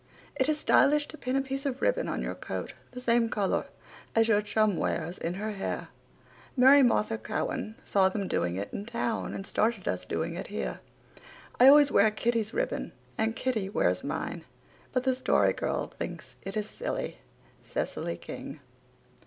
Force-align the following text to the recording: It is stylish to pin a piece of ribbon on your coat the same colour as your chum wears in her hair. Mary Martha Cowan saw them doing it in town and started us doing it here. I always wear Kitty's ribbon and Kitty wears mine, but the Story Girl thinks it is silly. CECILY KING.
It 0.35 0.49
is 0.49 0.57
stylish 0.59 1.07
to 1.09 1.15
pin 1.19 1.35
a 1.35 1.43
piece 1.43 1.63
of 1.63 1.79
ribbon 1.79 2.09
on 2.09 2.23
your 2.23 2.33
coat 2.33 2.73
the 2.89 2.99
same 2.99 3.29
colour 3.29 3.67
as 4.15 4.27
your 4.27 4.41
chum 4.41 4.75
wears 4.77 5.19
in 5.19 5.35
her 5.35 5.51
hair. 5.51 5.89
Mary 6.57 6.81
Martha 6.81 7.19
Cowan 7.19 7.75
saw 7.83 8.09
them 8.09 8.27
doing 8.27 8.55
it 8.55 8.73
in 8.73 8.83
town 8.87 9.35
and 9.35 9.45
started 9.45 9.87
us 9.87 10.03
doing 10.07 10.33
it 10.33 10.47
here. 10.47 10.79
I 11.59 11.67
always 11.67 11.91
wear 11.91 12.09
Kitty's 12.09 12.51
ribbon 12.51 12.93
and 13.15 13.35
Kitty 13.35 13.69
wears 13.69 14.03
mine, 14.03 14.43
but 14.91 15.03
the 15.03 15.13
Story 15.13 15.53
Girl 15.53 15.89
thinks 15.99 16.35
it 16.41 16.57
is 16.57 16.67
silly. 16.67 17.19
CECILY 17.61 18.17
KING. 18.17 18.59